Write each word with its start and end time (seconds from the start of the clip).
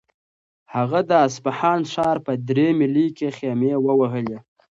هغه 0.75 0.99
د 1.09 1.11
اصفهان 1.27 1.81
ښار 1.93 2.17
په 2.25 2.31
درې 2.49 2.67
میلۍ 2.79 3.07
کې 3.17 3.29
خیمې 3.37 3.73
ووهلې. 3.85 4.39